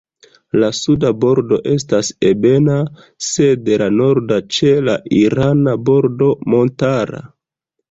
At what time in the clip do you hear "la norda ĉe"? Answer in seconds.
3.83-4.75